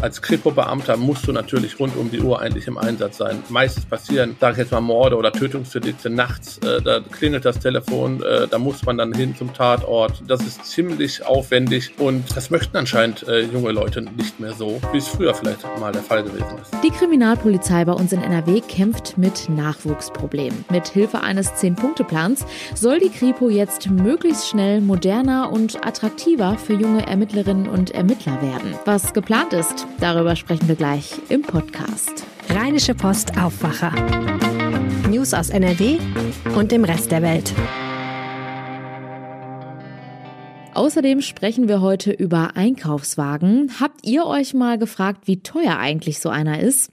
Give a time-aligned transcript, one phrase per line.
[0.00, 3.42] Als Kripo-Beamter musst du natürlich rund um die Uhr eigentlich im Einsatz sein.
[3.50, 6.56] Meistens passieren, sage ich jetzt mal, Morde oder Tötungsdelikte nachts.
[6.58, 10.22] Äh, da klingelt das Telefon, äh, da muss man dann hin zum Tatort.
[10.26, 14.98] Das ist ziemlich aufwendig und das möchten anscheinend äh, junge Leute nicht mehr so, wie
[14.98, 16.72] es früher vielleicht mal der Fall gewesen ist.
[16.82, 20.64] Die Kriminalpolizei bei uns in NRW kämpft mit Nachwuchsproblemen.
[20.70, 27.06] Mit Hilfe eines Zehn-Punkte-Plans soll die Kripo jetzt möglichst schnell moderner und attraktiver für junge
[27.06, 28.74] Ermittlerinnen und Ermittler werden.
[28.86, 32.24] Was geplant ist, darüber sprechen wir gleich im Podcast.
[32.48, 33.92] Rheinische Post Aufwacher.
[35.08, 35.98] News aus NRW
[36.56, 37.52] und dem Rest der Welt.
[40.74, 43.72] Außerdem sprechen wir heute über Einkaufswagen.
[43.80, 46.90] Habt ihr euch mal gefragt, wie teuer eigentlich so einer ist?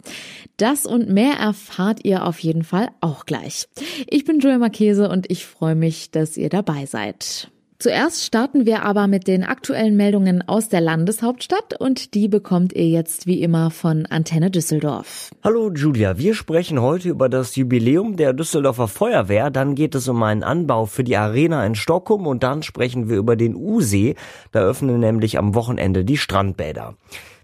[0.58, 3.68] Das und mehr erfahrt ihr auf jeden Fall auch gleich.
[4.08, 7.52] Ich bin Joel Marchese und ich freue mich, dass ihr dabei seid.
[7.80, 12.88] Zuerst starten wir aber mit den aktuellen Meldungen aus der Landeshauptstadt und die bekommt ihr
[12.88, 15.30] jetzt wie immer von Antenne Düsseldorf.
[15.44, 20.24] Hallo Julia, wir sprechen heute über das Jubiläum der Düsseldorfer Feuerwehr, dann geht es um
[20.24, 24.16] einen Anbau für die Arena in Stockholm und dann sprechen wir über den U-See,
[24.52, 26.96] da öffnen nämlich am Wochenende die Strandbäder.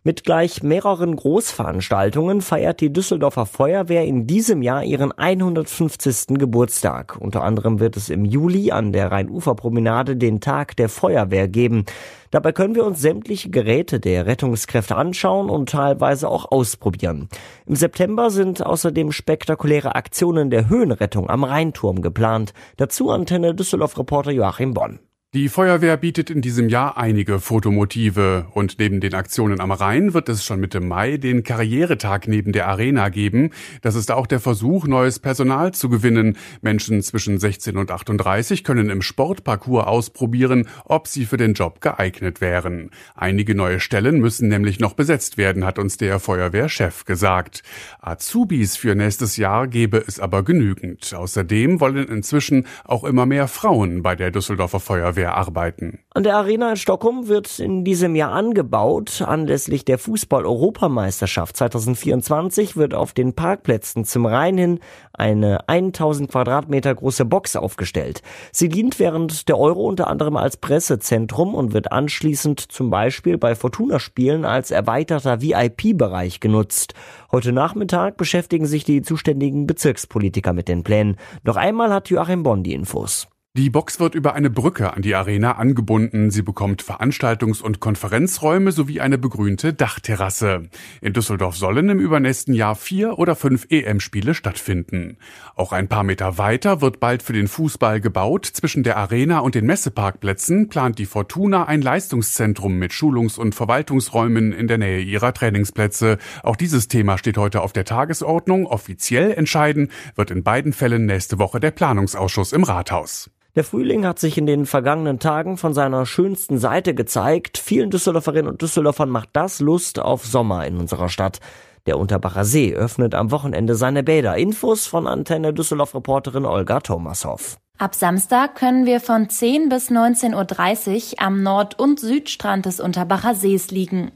[0.06, 6.38] Mit gleich mehreren Großveranstaltungen feiert die Düsseldorfer Feuerwehr in diesem Jahr ihren 150.
[6.38, 7.16] Geburtstag.
[7.22, 11.86] Unter anderem wird es im Juli an der Rheinuferpromenade den Tag der Feuerwehr geben.
[12.32, 17.30] Dabei können wir uns sämtliche Geräte der Rettungskräfte anschauen und teilweise auch ausprobieren.
[17.66, 22.54] Im September sind außerdem spektakuläre Aktionen der Höhenrettung am Rheinturm geplant.
[22.76, 25.00] Dazu Antenne Düsseldorf-Reporter Joachim Bonn.
[25.36, 30.30] Die Feuerwehr bietet in diesem Jahr einige Fotomotive und neben den Aktionen am Rhein wird
[30.30, 33.50] es schon Mitte Mai den Karrieretag neben der Arena geben.
[33.82, 36.38] Das ist auch der Versuch, neues Personal zu gewinnen.
[36.62, 42.40] Menschen zwischen 16 und 38 können im Sportparcours ausprobieren, ob sie für den Job geeignet
[42.40, 42.92] wären.
[43.16, 47.64] Einige neue Stellen müssen nämlich noch besetzt werden, hat uns der Feuerwehrchef gesagt.
[48.00, 51.12] Azubis für nächstes Jahr gebe es aber genügend.
[51.12, 56.00] Außerdem wollen inzwischen auch immer mehr Frauen bei der Düsseldorfer Feuerwehr Bundeswehr arbeiten.
[56.14, 59.24] An der Arena in Stockholm wird in diesem Jahr angebaut.
[59.26, 64.80] Anlässlich der Fußball-Europameisterschaft 2024 wird auf den Parkplätzen zum Rhein hin
[65.14, 68.22] eine 1000 Quadratmeter große Box aufgestellt.
[68.52, 73.56] Sie dient während der Euro unter anderem als Pressezentrum und wird anschließend zum Beispiel bei
[73.56, 76.94] Fortuna-Spielen als erweiterter VIP-Bereich genutzt.
[77.32, 81.18] Heute Nachmittag beschäftigen sich die zuständigen Bezirkspolitiker mit den Plänen.
[81.44, 83.28] Noch einmal hat Joachim Bonn die Infos.
[83.56, 86.32] Die Box wird über eine Brücke an die Arena angebunden.
[86.32, 90.70] Sie bekommt Veranstaltungs- und Konferenzräume sowie eine begrünte Dachterrasse.
[91.02, 95.18] In Düsseldorf sollen im übernächsten Jahr vier oder fünf EM-Spiele stattfinden.
[95.54, 98.48] Auch ein paar Meter weiter wird bald für den Fußball gebaut.
[98.48, 104.52] Zwischen der Arena und den Messeparkplätzen plant die Fortuna ein Leistungszentrum mit Schulungs- und Verwaltungsräumen
[104.52, 106.18] in der Nähe ihrer Trainingsplätze.
[106.42, 108.66] Auch dieses Thema steht heute auf der Tagesordnung.
[108.66, 113.30] Offiziell entscheiden wird in beiden Fällen nächste Woche der Planungsausschuss im Rathaus.
[113.56, 117.60] Der Frühling hat sich in den vergangenen Tagen von seiner schönsten Seite gezeigt.
[117.60, 121.40] Vielen Düsseldorferinnen und Düsseldorfern macht das Lust auf Sommer in unserer Stadt.
[121.86, 124.38] Der Unterbacher See öffnet am Wochenende seine Bäder.
[124.38, 127.58] Infos von Antenne Düsseldorf-Reporterin Olga Thomashoff.
[127.78, 133.36] Ab Samstag können wir von 10 bis 19.30 Uhr am Nord- und Südstrand des Unterbacher
[133.36, 134.12] Sees liegen.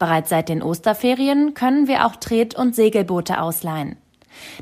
[0.00, 3.98] Bereits seit den Osterferien können wir auch Tret- und Segelboote ausleihen.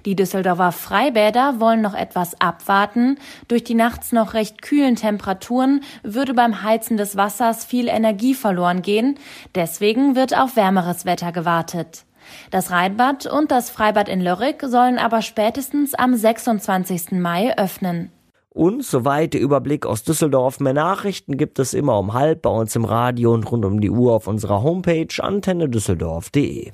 [0.04, 3.18] Die Düsseldorfer Freibäder wollen noch etwas abwarten.
[3.48, 8.82] Durch die nachts noch recht kühlen Temperaturen würde beim Heizen des Wassers viel Energie verloren
[8.82, 9.18] gehen.
[9.54, 12.04] Deswegen wird auf wärmeres Wetter gewartet.
[12.50, 17.12] Das Rheinbad und das Freibad in Lörrick sollen aber spätestens am 26.
[17.12, 18.12] Mai öffnen.
[18.50, 20.58] Und soweit der Überblick aus Düsseldorf.
[20.58, 23.90] Mehr Nachrichten gibt es immer um halb bei uns im Radio und rund um die
[23.90, 26.72] Uhr auf unserer Homepage antennedüsseldorf.de.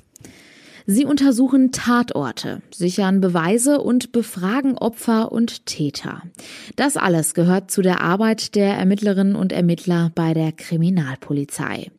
[0.87, 6.21] Sie untersuchen Tatorte, sichern Beweise und befragen Opfer und Täter.
[6.75, 11.89] Das alles gehört zu der Arbeit der Ermittlerinnen und Ermittler bei der Kriminalpolizei.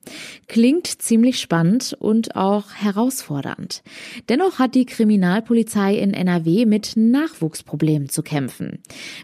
[0.47, 3.83] Klingt ziemlich spannend und auch herausfordernd.
[4.29, 8.79] Dennoch hat die Kriminalpolizei in NRW mit Nachwuchsproblemen zu kämpfen.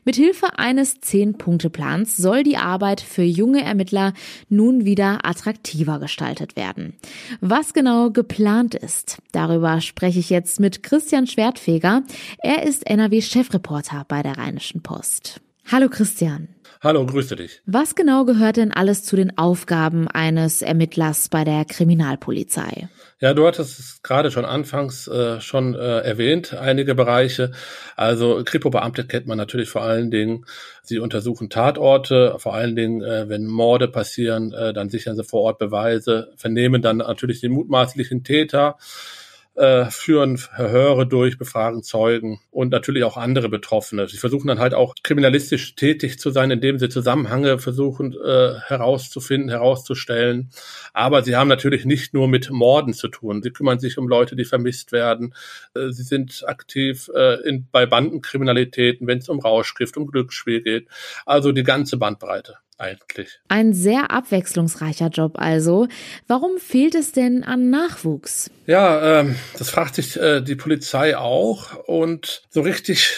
[0.05, 4.13] Mit Hilfe eines Zehn-Punkte-Plans soll die Arbeit für junge Ermittler
[4.49, 6.95] nun wieder attraktiver gestaltet werden.
[7.41, 12.05] Was genau geplant ist, darüber Darüber spreche ich jetzt mit Christian Schwertfeger.
[12.39, 15.43] Er ist NRW-Chefreporter bei der Rheinischen Post.
[15.71, 16.49] Hallo Christian.
[16.81, 17.61] Hallo, grüße dich.
[17.67, 22.89] Was genau gehört denn alles zu den Aufgaben eines Ermittlers bei der Kriminalpolizei?
[23.21, 27.53] Ja, du hattest es gerade schon anfangs äh, schon äh, erwähnt, einige Bereiche.
[27.95, 30.45] Also Kripo-Beamte kennt man natürlich vor allen Dingen.
[30.83, 35.43] Sie untersuchen Tatorte, vor allen Dingen, äh, wenn Morde passieren, äh, dann sichern sie vor
[35.43, 38.77] Ort Beweise, vernehmen dann natürlich den mutmaßlichen Täter
[39.55, 44.09] äh, führen Verhöre durch, befragen Zeugen und natürlich auch andere Betroffene.
[44.09, 49.51] Sie versuchen dann halt auch kriminalistisch tätig zu sein, indem sie Zusammenhänge versuchen äh, herauszufinden,
[49.51, 50.51] herauszustellen.
[50.95, 53.43] Aber sie haben natürlich nicht nur mit Morden zu tun.
[53.43, 55.35] Sie kümmern sich um Leute, die vermisst werden.
[55.75, 60.89] Äh, sie sind aktiv äh, in, bei Bandenkriminalitäten, wenn es um Rauschgift, um Glücksspiel geht.
[61.27, 63.41] Also die ganze Bandbreite eigentlich.
[63.49, 65.89] Ein sehr abwechslungsreicher Job also.
[66.27, 68.51] Warum fehlt es denn an Nachwuchs?
[68.67, 73.17] Ja, ähm, das fragt sich äh, die Polizei auch und so richtig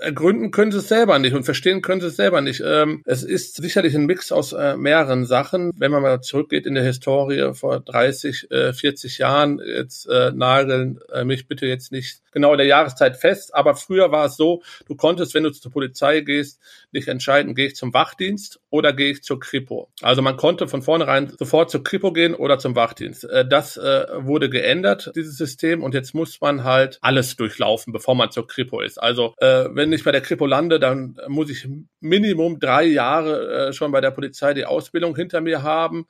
[0.00, 2.62] ergründen können sie es selber nicht und verstehen können sie es selber nicht.
[2.64, 5.72] Ähm, es ist sicherlich ein Mix aus äh, mehreren Sachen.
[5.76, 10.98] Wenn man mal zurückgeht in der Historie vor 30, äh, 40 Jahren, jetzt äh, nageln
[11.12, 14.62] äh, mich bitte jetzt nicht genau in der Jahreszeit fest, aber früher war es so,
[14.88, 16.58] du konntest, wenn du zur Polizei gehst,
[16.90, 19.88] nicht entscheiden, gehe ich zum Wachdienst oder gehe ich zur Kripo.
[20.02, 23.22] Also man konnte von vornherein sofort zur Kripo gehen oder zum Wachdienst.
[23.24, 28.16] Äh, das äh, wurde geändert, dieses System, und jetzt muss man halt alles durchlaufen, bevor
[28.16, 29.00] man zur Kripo ist.
[29.00, 31.68] Also äh, wenn ich bei der Kripo lande, dann muss ich
[32.00, 36.06] Minimum drei Jahre schon bei der Polizei die Ausbildung hinter mir haben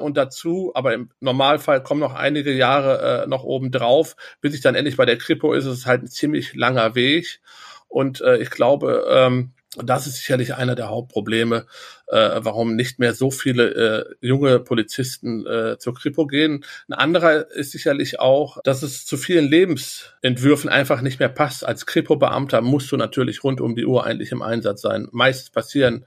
[0.00, 4.74] und dazu, aber im Normalfall kommen noch einige Jahre noch oben drauf, bis ich dann
[4.74, 7.40] endlich bei der Kripo ist, ist es halt ein ziemlich langer Weg.
[7.88, 11.66] Und äh, ich glaube, ähm, das ist sicherlich einer der Hauptprobleme,
[12.06, 16.64] äh, warum nicht mehr so viele äh, junge Polizisten äh, zur Kripo gehen.
[16.88, 21.66] Ein anderer ist sicherlich auch, dass es zu vielen Lebensentwürfen einfach nicht mehr passt.
[21.66, 25.08] Als Kripo-Beamter musst du natürlich rund um die Uhr eigentlich im Einsatz sein.
[25.12, 26.06] Meist passieren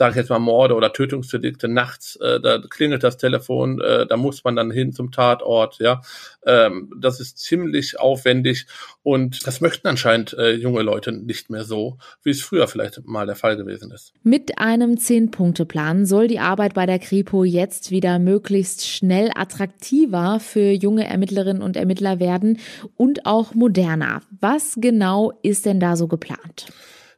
[0.00, 4.16] sage ich jetzt mal, Morde oder Tötungsdelikte nachts, äh, da klingelt das Telefon, äh, da
[4.16, 6.00] muss man dann hin zum Tatort, ja.
[6.46, 8.66] Ähm, das ist ziemlich aufwendig
[9.02, 13.26] und das möchten anscheinend äh, junge Leute nicht mehr so, wie es früher vielleicht mal
[13.26, 14.14] der Fall gewesen ist.
[14.22, 20.70] Mit einem Zehn-Punkte-Plan soll die Arbeit bei der Kripo jetzt wieder möglichst schnell attraktiver für
[20.70, 22.58] junge Ermittlerinnen und Ermittler werden
[22.96, 24.22] und auch moderner.
[24.40, 26.68] Was genau ist denn da so geplant?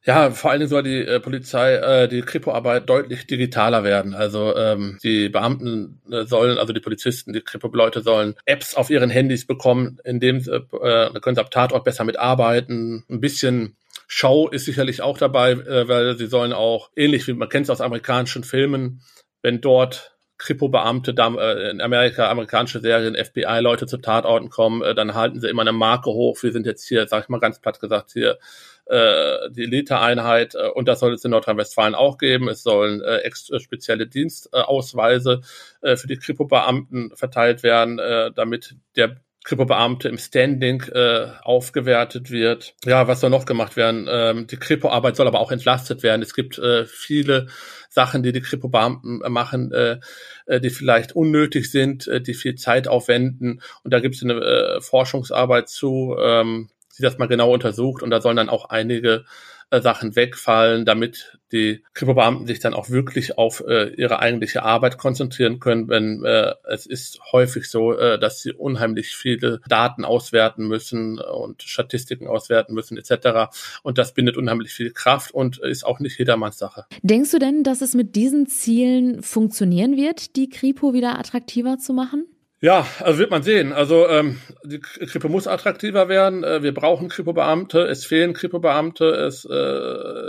[0.04, 4.14] Ja, vor allen Dingen soll die äh, Polizei, äh, die Kripo-Arbeit deutlich digitaler werden.
[4.14, 9.10] Also ähm, die Beamten äh, sollen, also die Polizisten, die Kripo-Leute sollen Apps auf ihren
[9.10, 13.04] Handys bekommen, in dem äh, da können sie ab Tatort besser mitarbeiten.
[13.08, 13.76] Ein bisschen
[14.08, 17.70] Show ist sicherlich auch dabei, äh, weil sie sollen auch, ähnlich wie man kennt es
[17.70, 19.02] aus amerikanischen Filmen,
[19.40, 25.40] wenn dort Kripo-Beamte äh, in Amerika, amerikanische Serien, FBI-Leute zu Tatorten kommen, äh, dann halten
[25.40, 26.42] sie immer eine Marke hoch.
[26.42, 28.38] Wir sind jetzt hier, sag ich mal ganz platt gesagt, hier
[28.86, 32.48] äh, die Elite-Einheit äh, und das soll es in Nordrhein-Westfalen auch geben.
[32.48, 35.40] Es sollen äh, äh, spezielle Dienstausweise
[35.82, 42.74] äh, für die Kripo-Beamten verteilt werden, äh, damit der Kripo-Beamte im Standing äh, aufgewertet wird.
[42.84, 44.06] Ja, was soll noch gemacht werden?
[44.08, 46.22] Ähm, die Kripo-Arbeit soll aber auch entlastet werden.
[46.22, 47.48] Es gibt äh, viele
[47.88, 49.98] Sachen, die die Kripo-Beamten machen, äh,
[50.46, 53.62] äh, die vielleicht unnötig sind, äh, die viel Zeit aufwenden.
[53.82, 58.10] Und da gibt es eine äh, Forschungsarbeit zu, ähm, sie das mal genau untersucht und
[58.10, 59.24] da sollen dann auch einige
[59.70, 64.98] äh, Sachen wegfallen, damit die Kripo-Beamten sich dann auch wirklich auf äh, ihre eigentliche Arbeit
[64.98, 70.68] konzentrieren können, wenn äh, es ist häufig so, äh, dass sie unheimlich viele Daten auswerten
[70.68, 73.50] müssen und Statistiken auswerten müssen etc.
[73.82, 76.84] Und das bindet unheimlich viel Kraft und ist auch nicht jedermanns Sache.
[77.02, 81.94] Denkst du denn, dass es mit diesen Zielen funktionieren wird, die Kripo wieder attraktiver zu
[81.94, 82.26] machen?
[82.64, 83.72] Ja, also wird man sehen.
[83.72, 86.44] Also ähm, die Kripo muss attraktiver werden.
[86.44, 87.80] Äh, wir brauchen Kripo-Beamte.
[87.88, 89.04] Es fehlen Kripo-Beamte.
[89.06, 89.52] Es, äh,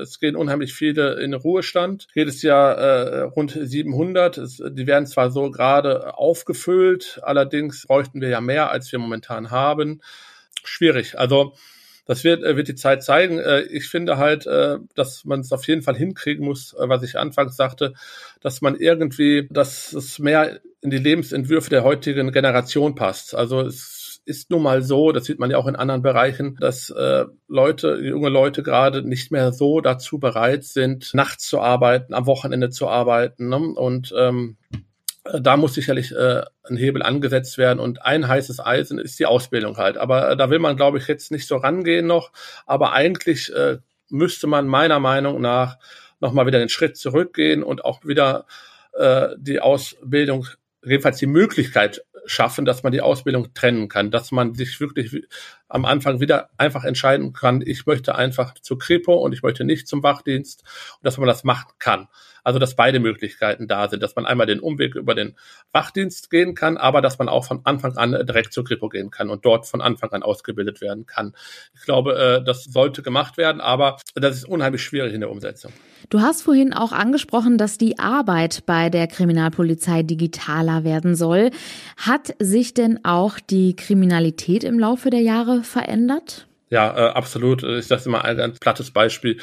[0.02, 2.08] es gehen unheimlich viele in Ruhestand.
[2.16, 4.40] Jedes Jahr äh, rund 700.
[4.40, 9.52] Es, die werden zwar so gerade aufgefüllt, allerdings bräuchten wir ja mehr, als wir momentan
[9.52, 10.02] haben.
[10.64, 11.20] Schwierig.
[11.20, 11.54] Also
[12.06, 13.40] das wird, äh, wird die Zeit zeigen.
[13.40, 17.18] Äh, ich finde halt, äh, dass man es auf jeden Fall hinkriegen muss, was ich
[17.18, 17.94] anfangs sagte,
[18.42, 23.36] dass man irgendwie, dass es mehr in die Lebensentwürfe der heutigen Generation passt.
[23.36, 26.90] Also es ist nun mal so, das sieht man ja auch in anderen Bereichen, dass
[26.90, 32.26] äh, Leute, junge Leute gerade nicht mehr so dazu bereit sind, nachts zu arbeiten, am
[32.26, 33.50] Wochenende zu arbeiten.
[33.50, 33.58] Ne?
[33.58, 34.58] Und ähm,
[35.24, 39.78] da muss sicherlich äh, ein Hebel angesetzt werden und ein heißes Eisen ist die Ausbildung
[39.78, 39.98] halt.
[39.98, 42.32] Aber äh, da will man, glaube ich, jetzt nicht so rangehen noch.
[42.66, 43.78] Aber eigentlich äh,
[44.10, 45.78] müsste man meiner Meinung nach
[46.20, 48.46] nochmal wieder einen Schritt zurückgehen und auch wieder
[48.94, 50.48] äh, die Ausbildung,
[50.84, 55.26] jedenfalls die Möglichkeit schaffen, dass man die Ausbildung trennen kann, dass man sich wirklich
[55.74, 59.88] am Anfang wieder einfach entscheiden kann, ich möchte einfach zur Kripo und ich möchte nicht
[59.88, 62.08] zum Wachdienst und dass man das machen kann.
[62.44, 65.36] Also dass beide Möglichkeiten da sind, dass man einmal den Umweg über den
[65.72, 69.30] Wachdienst gehen kann, aber dass man auch von Anfang an direkt zur Kripo gehen kann
[69.30, 71.34] und dort von Anfang an ausgebildet werden kann.
[71.74, 75.72] Ich glaube, äh, das sollte gemacht werden, aber das ist unheimlich schwierig in der Umsetzung.
[76.10, 81.50] Du hast vorhin auch angesprochen, dass die Arbeit bei der Kriminalpolizei digitaler werden soll.
[81.96, 86.48] Hat sich denn auch die Kriminalität im Laufe der Jahre verändert?
[86.74, 87.62] Ja, äh, absolut.
[87.62, 89.38] Ich sage immer ein ganz plattes Beispiel.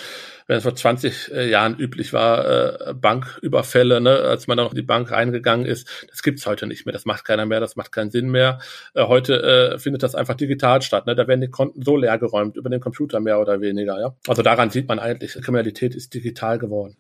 [0.49, 4.73] Wenn es vor 20 äh, Jahren üblich war, äh, Banküberfälle, ne, als man dann noch
[4.73, 6.93] in die Bank reingegangen ist, das gibt's heute nicht mehr.
[6.93, 8.59] Das macht keiner mehr, das macht keinen Sinn mehr.
[8.95, 11.07] Äh, heute äh, findet das einfach digital statt.
[11.07, 11.15] Ne?
[11.15, 14.01] Da werden die Konten so leer geräumt, über den Computer mehr oder weniger.
[14.01, 14.17] Ja?
[14.27, 16.97] Also daran sieht man eigentlich, Kriminalität ist digital geworden.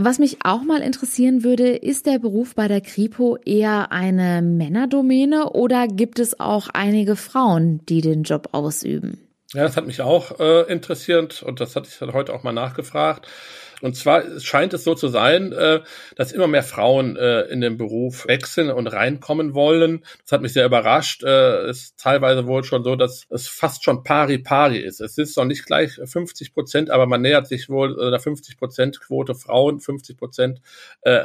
[0.00, 5.50] Was mich auch mal interessieren würde, ist der Beruf bei der Kripo eher eine Männerdomäne
[5.50, 9.18] oder gibt es auch einige Frauen, die den Job ausüben?
[9.54, 13.26] Ja, das hat mich auch äh, interessiert und das hatte ich heute auch mal nachgefragt.
[13.80, 15.80] Und zwar scheint es so zu sein, äh,
[16.16, 20.04] dass immer mehr Frauen äh, in den Beruf wechseln und reinkommen wollen.
[20.22, 21.22] Das hat mich sehr überrascht.
[21.22, 25.00] Äh, ist teilweise wohl schon so, dass es fast schon pari pari ist.
[25.00, 29.00] Es ist noch nicht gleich 50 Prozent, aber man nähert sich wohl einer 50 Prozent
[29.00, 30.60] Quote Frauen, 50 Prozent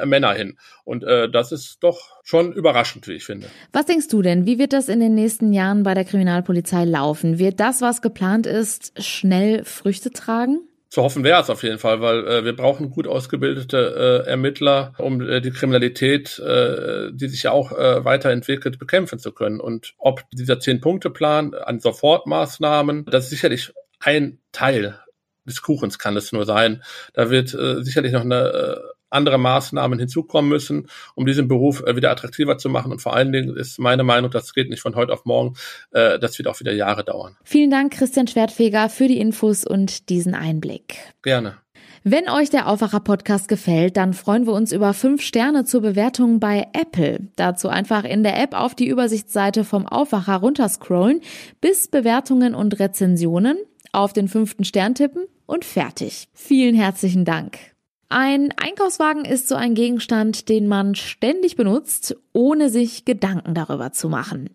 [0.06, 0.58] Männer hin.
[0.84, 3.48] Und das ist doch schon überraschend, wie ich finde.
[3.72, 4.46] Was denkst du denn?
[4.46, 7.40] Wie wird das in den nächsten Jahren bei der Kriminalpolizei laufen?
[7.40, 10.68] Wird das, was geplant ist, schnell Früchte tragen?
[10.94, 14.94] Zu hoffen wäre es auf jeden Fall, weil äh, wir brauchen gut ausgebildete äh, Ermittler,
[15.00, 19.60] um äh, die Kriminalität, äh, die sich ja auch äh, weiterentwickelt, bekämpfen zu können.
[19.60, 25.00] Und ob dieser Zehn-Punkte-Plan an Sofortmaßnahmen, das ist sicherlich ein Teil
[25.46, 26.84] des Kuchens kann es nur sein.
[27.16, 28.78] Da wird äh, sicherlich noch eine äh,
[29.14, 32.92] andere Maßnahmen hinzukommen müssen, um diesen Beruf äh, wieder attraktiver zu machen.
[32.92, 35.56] Und vor allen Dingen ist meine Meinung, das geht nicht von heute auf morgen,
[35.92, 37.38] äh, das wird auch wieder Jahre dauern.
[37.44, 40.96] Vielen Dank, Christian Schwertfeger, für die Infos und diesen Einblick.
[41.22, 41.58] Gerne.
[42.06, 46.68] Wenn euch der Aufwacher-Podcast gefällt, dann freuen wir uns über fünf Sterne zur Bewertung bei
[46.74, 47.30] Apple.
[47.38, 51.22] Dazu einfach in der App auf die Übersichtsseite vom Aufwacher runterscrollen,
[51.62, 53.58] bis Bewertungen und Rezensionen,
[53.94, 56.28] auf den fünften Stern tippen und fertig.
[56.34, 57.73] Vielen herzlichen Dank.
[58.16, 64.08] Ein Einkaufswagen ist so ein Gegenstand, den man ständig benutzt, ohne sich Gedanken darüber zu
[64.08, 64.52] machen.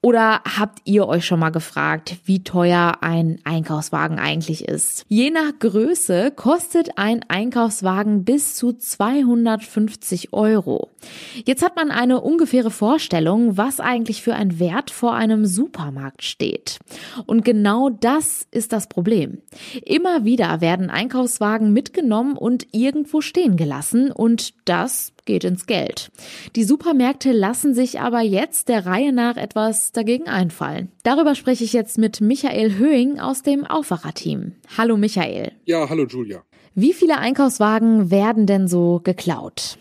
[0.00, 5.04] Oder habt ihr euch schon mal gefragt, wie teuer ein Einkaufswagen eigentlich ist?
[5.08, 10.90] Je nach Größe kostet ein Einkaufswagen bis zu 250 Euro.
[11.44, 16.78] Jetzt hat man eine ungefähre Vorstellung, was eigentlich für ein Wert vor einem Supermarkt steht.
[17.26, 19.38] Und genau das ist das Problem.
[19.84, 26.10] Immer wieder werden Einkaufswagen mitgenommen und irgendwo stehen gelassen und das geht ins Geld.
[26.56, 30.90] Die Supermärkte lassen sich aber jetzt der Reihe nach etwas dagegen einfallen.
[31.02, 34.52] Darüber spreche ich jetzt mit Michael Höhing aus dem Aufwacherteam.
[34.76, 35.52] Hallo Michael.
[35.64, 36.42] Ja, hallo Julia.
[36.74, 39.78] Wie viele Einkaufswagen werden denn so geklaut?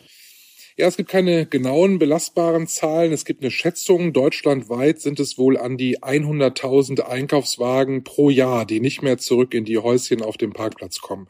[0.76, 3.12] Ja, es gibt keine genauen belastbaren Zahlen.
[3.12, 4.12] Es gibt eine Schätzung.
[4.12, 9.66] Deutschlandweit sind es wohl an die 100.000 Einkaufswagen pro Jahr, die nicht mehr zurück in
[9.66, 11.28] die Häuschen auf dem Parkplatz kommen.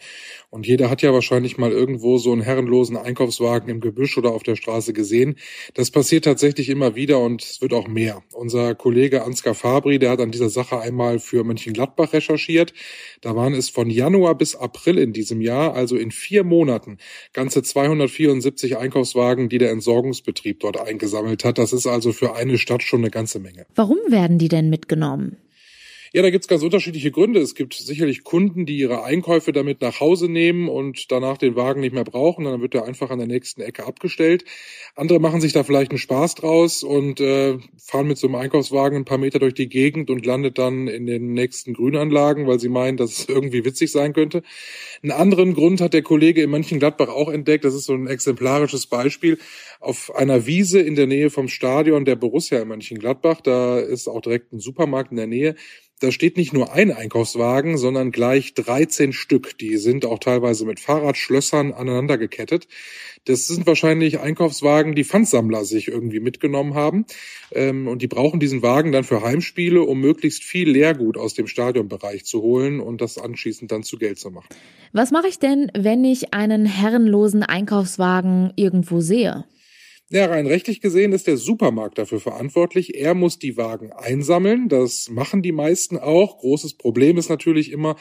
[0.53, 4.43] Und jeder hat ja wahrscheinlich mal irgendwo so einen herrenlosen Einkaufswagen im Gebüsch oder auf
[4.43, 5.35] der Straße gesehen.
[5.73, 8.23] Das passiert tatsächlich immer wieder und es wird auch mehr.
[8.33, 12.73] Unser Kollege Ansgar Fabri, der hat an dieser Sache einmal für Mönchengladbach recherchiert.
[13.21, 16.97] Da waren es von Januar bis April in diesem Jahr, also in vier Monaten,
[17.33, 21.57] ganze 274 Einkaufswagen Einkaufswagen, die der Entsorgungsbetrieb dort eingesammelt hat.
[21.57, 23.65] Das ist also für eine Stadt schon eine ganze Menge.
[23.75, 25.37] Warum werden die denn mitgenommen?
[26.15, 27.39] Ja, da gibt's ganz unterschiedliche Gründe.
[27.39, 31.81] Es gibt sicherlich Kunden, die ihre Einkäufe damit nach Hause nehmen und danach den Wagen
[31.81, 32.45] nicht mehr brauchen.
[32.45, 34.45] Dann wird er einfach an der nächsten Ecke abgestellt.
[34.95, 38.99] Andere machen sich da vielleicht einen Spaß draus und äh, fahren mit so einem Einkaufswagen
[38.99, 42.69] ein paar Meter durch die Gegend und landet dann in den nächsten Grünanlagen, weil sie
[42.69, 44.43] meinen, dass es irgendwie witzig sein könnte.
[45.01, 47.65] Einen anderen Grund hat der Kollege in Mönchengladbach auch entdeckt.
[47.65, 49.39] Das ist so ein exemplarisches Beispiel.
[49.79, 54.21] Auf einer Wiese in der Nähe vom Stadion der Borussia in Mönchengladbach, da ist auch
[54.21, 55.55] direkt ein Supermarkt in der Nähe
[56.03, 59.57] da steht nicht nur ein Einkaufswagen, sondern gleich 13 Stück.
[59.57, 62.67] Die sind auch teilweise mit Fahrradschlössern aneinander gekettet.
[63.23, 67.05] Das sind wahrscheinlich Einkaufswagen, die Pfandsammler sich irgendwie mitgenommen haben.
[67.53, 71.47] Ähm, und die brauchen diesen Wagen dann für Heimspiele, um möglichst viel Leergut aus dem
[71.47, 74.49] Stadionbereich zu holen und das anschließend dann zu Geld zu machen.
[74.91, 79.45] Was mache ich denn, wenn ich einen herrenlosen Einkaufswagen irgendwo sehe?
[80.15, 82.93] Ja, rein rechtlich gesehen ist der Supermarkt dafür verantwortlich.
[82.93, 84.69] Er muss die Wagen einsammeln.
[84.69, 86.37] Das machen die meisten auch.
[86.37, 87.95] Großes Problem ist natürlich immer,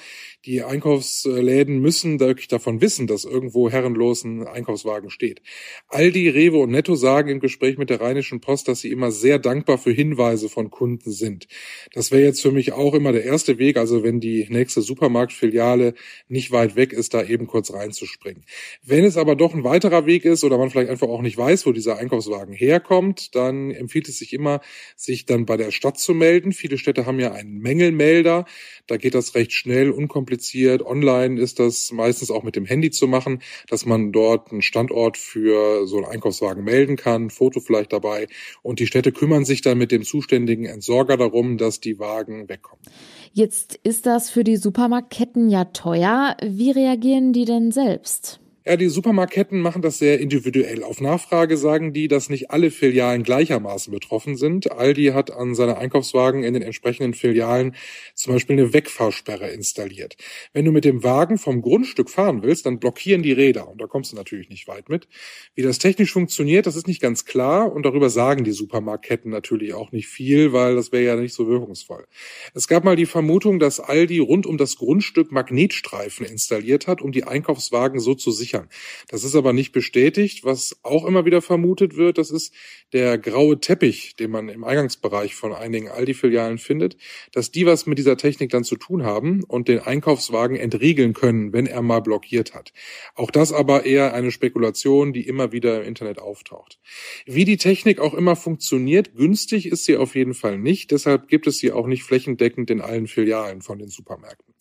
[0.45, 5.41] die Einkaufsläden müssen wirklich davon wissen, dass irgendwo herrenlos ein Einkaufswagen steht.
[5.89, 9.39] Aldi, Rewe und Netto sagen im Gespräch mit der Rheinischen Post, dass sie immer sehr
[9.39, 11.49] dankbar für Hinweise von Kunden sind.
[11.95, 15.95] Das wäre jetzt für mich auch immer der erste Weg, also wenn die nächste Supermarktfiliale
[16.29, 18.45] nicht weit weg ist, da eben kurz reinzuspringen.
[18.83, 21.65] Wenn es aber doch ein weiterer Weg ist oder man vielleicht einfach auch nicht weiß,
[21.65, 24.61] wo dieser Einkaufswagen herkommt, dann empfiehlt es sich immer,
[24.97, 26.53] sich dann bei der Stadt zu melden.
[26.53, 28.45] Viele Städte haben ja einen Mängelmelder.
[28.87, 30.85] Da geht das recht schnell, unkompliziert.
[30.85, 35.17] Online ist das meistens auch mit dem Handy zu machen, dass man dort einen Standort
[35.17, 38.27] für so einen Einkaufswagen melden kann, Foto vielleicht dabei.
[38.63, 42.85] Und die Städte kümmern sich dann mit dem zuständigen Entsorger darum, dass die Wagen wegkommen.
[43.33, 46.37] Jetzt ist das für die Supermarktketten ja teuer.
[46.45, 48.42] Wie reagieren die denn selbst?
[48.65, 50.85] Ja, die Supermarktketten machen das sehr individuell.
[50.85, 54.71] Auf Nachfrage sagen die, dass nicht alle Filialen gleichermaßen betroffen sind.
[54.71, 57.75] Aldi hat an seine Einkaufswagen in den entsprechenden Filialen
[58.15, 60.17] zum Beispiel eine Wegfahrsperre installiert.
[60.53, 63.89] Wenn du mit dem Wagen vom Grundstück fahren willst, dann blockieren die Räder und da
[63.89, 65.09] kommst du natürlich nicht weit mit.
[65.57, 69.75] Wie das technisch funktioniert, das ist nicht ganz klar und darüber sagen die Supermarktketten natürlich
[69.75, 72.07] auch nicht viel, weil das wäre ja nicht so wirkungsvoll.
[72.55, 77.11] Es gab mal die Vermutung, dass Aldi rund um das Grundstück Magnetstreifen installiert hat, um
[77.11, 78.69] die Einkaufswagen so zu sichern sichern.
[79.09, 80.45] Das ist aber nicht bestätigt.
[80.45, 82.55] Was auch immer wieder vermutet wird, das ist
[82.93, 86.97] der graue Teppich, den man im Eingangsbereich von einigen Aldi-Filialen findet,
[87.33, 91.53] dass die was mit dieser Technik dann zu tun haben und den Einkaufswagen entriegeln können,
[91.53, 92.73] wenn er mal blockiert hat.
[93.15, 96.79] Auch das aber eher eine Spekulation, die immer wieder im Internet auftaucht.
[97.27, 100.91] Wie die Technik auch immer funktioniert, günstig ist sie auf jeden Fall nicht.
[100.91, 104.52] Deshalb gibt es sie auch nicht flächendeckend in allen Filialen von den Supermärkten.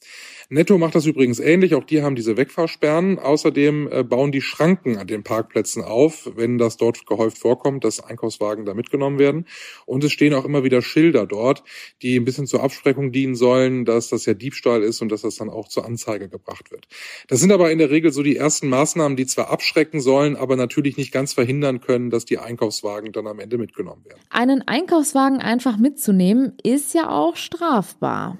[0.50, 1.76] Netto macht das übrigens ähnlich.
[1.76, 3.20] Auch die haben diese Wegfahrsperren.
[3.20, 8.04] Außerdem äh, bauen die Schranken an den Parkplätzen auf, wenn das dort gehäuft vorkommt, dass
[8.04, 9.46] Einkaufswagen da mitgenommen werden.
[9.86, 11.64] Und es stehen auch immer wieder Schilder dort,
[12.02, 15.36] die ein bisschen zur Abspreckung dienen sollen, dass das ja Diebstahl ist und dass das
[15.36, 16.86] dann auch zur Anzeige gebracht wird.
[17.30, 20.58] Das sind aber in der Regel so die ersten Maßnahmen, die zwar abschrecken sollen, aber
[20.58, 24.20] natürlich nicht ganz verhindern können, dass die Einkaufswagen dann am Ende mitgenommen werden.
[24.30, 28.38] Einen Einkaufswagen einfach mitzunehmen, ist ja auch strafbar.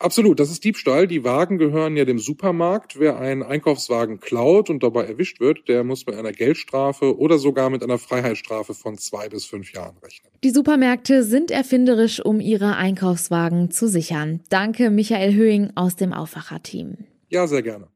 [0.00, 1.08] Absolut, das ist Diebstahl.
[1.08, 3.00] Die Wagen gehören ja dem Supermarkt.
[3.00, 7.68] Wer einen Einkaufswagen klaut und dabei erwischt wird, der muss mit einer Geldstrafe oder sogar
[7.68, 10.30] mit einer Freiheitsstrafe von zwei bis fünf Jahren rechnen.
[10.44, 14.40] Die Supermärkte sind erfinderisch, um ihre Einkaufswagen zu sichern.
[14.50, 16.98] Danke, Michael Höhing aus dem Aufwacherteam.
[17.28, 17.88] Ja, sehr gerne.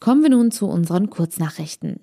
[0.00, 2.00] Kommen wir nun zu unseren Kurznachrichten.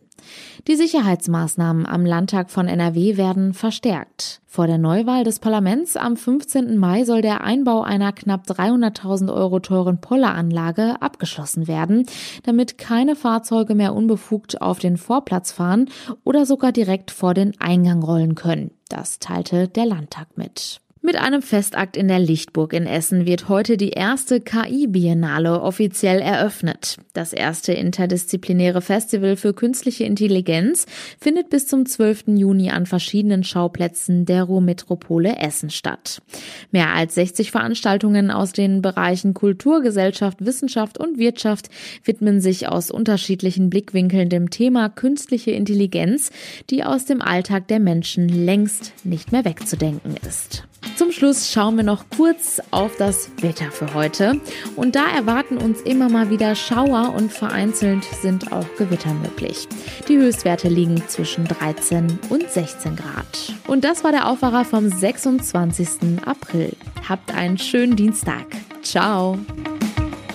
[0.67, 4.41] Die Sicherheitsmaßnahmen am Landtag von NRW werden verstärkt.
[4.45, 6.77] Vor der Neuwahl des Parlaments am 15.
[6.77, 12.05] Mai soll der Einbau einer knapp 300.000 Euro teuren Polleranlage abgeschlossen werden,
[12.43, 15.89] damit keine Fahrzeuge mehr unbefugt auf den Vorplatz fahren
[16.23, 18.71] oder sogar direkt vor den Eingang rollen können.
[18.89, 20.81] Das teilte der Landtag mit.
[21.05, 26.97] Mit einem Festakt in der Lichtburg in Essen wird heute die erste KI-Biennale offiziell eröffnet.
[27.13, 30.87] Das erste interdisziplinäre Festival für künstliche Intelligenz
[31.21, 32.23] findet bis zum 12.
[32.29, 36.23] Juni an verschiedenen Schauplätzen der Ruhrmetropole Essen statt.
[36.71, 41.69] Mehr als 60 Veranstaltungen aus den Bereichen Kultur, Gesellschaft, Wissenschaft und Wirtschaft
[42.03, 46.31] widmen sich aus unterschiedlichen Blickwinkeln dem Thema künstliche Intelligenz,
[46.71, 50.63] die aus dem Alltag der Menschen längst nicht mehr wegzudenken ist.
[50.95, 54.39] Zum Schluss schauen wir noch kurz auf das Wetter für heute.
[54.77, 59.67] Und da erwarten uns immer mal wieder Schauer und vereinzelt sind auch Gewitter möglich.
[60.07, 63.53] Die Höchstwerte liegen zwischen 13 und 16 Grad.
[63.67, 66.25] Und das war der Aufwacher vom 26.
[66.25, 66.71] April.
[67.07, 68.45] Habt einen schönen Dienstag.
[68.81, 69.37] Ciao.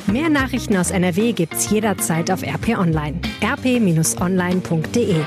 [0.08, 3.20] Mehr Nachrichten aus NRW gibt's jederzeit auf RP Online.
[3.42, 5.24] rp-online.de